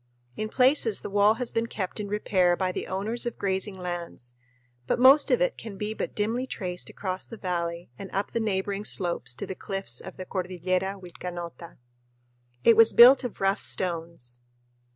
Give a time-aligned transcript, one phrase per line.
[0.35, 4.33] In places the wall has been kept in repair by the owners of grazing lands,
[4.87, 8.39] but most of it can be but dimly traced across the valley and up the
[8.39, 11.77] neighboring slopes to the cliffs of the Cordillera Vilcanota.
[12.63, 14.39] It was built of rough stones.